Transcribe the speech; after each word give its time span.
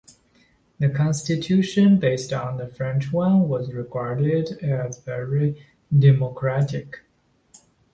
The 0.79 0.89
Constitution, 0.89 1.99
based 1.99 2.33
on 2.33 2.57
the 2.57 2.65
French 2.67 3.13
one, 3.13 3.47
was 3.47 3.71
regarded 3.75 4.53
as 4.63 4.97
very 5.03 5.63
democratic. 5.95 7.01